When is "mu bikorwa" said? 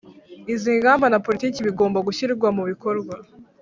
2.57-3.15